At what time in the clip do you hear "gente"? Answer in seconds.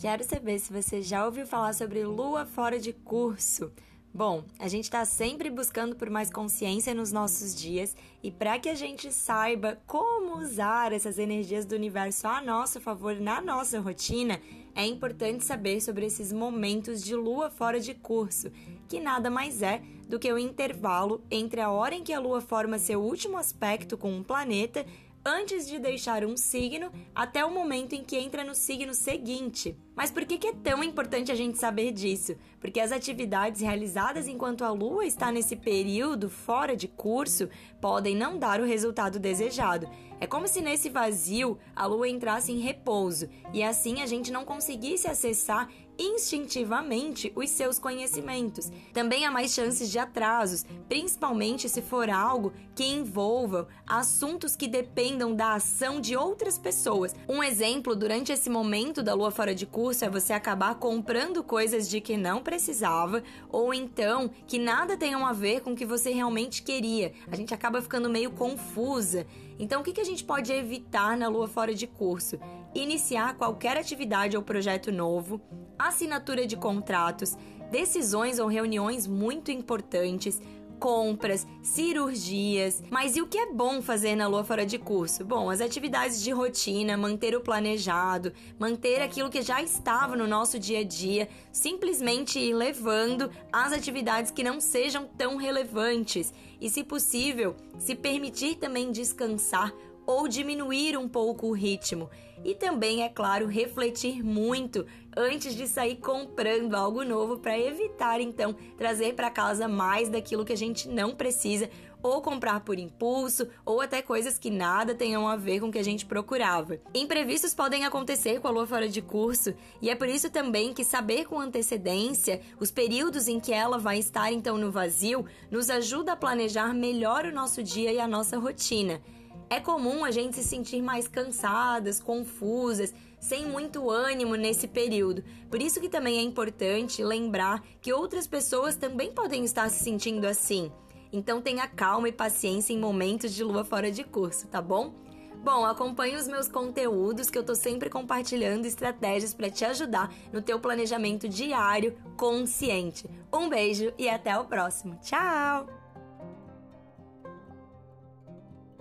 4.66-4.84, 8.74-9.12, 31.34-31.58, 44.06-44.30, 67.36-67.52, 70.04-70.24, 110.56-110.88, 115.84-116.06, 130.12-130.36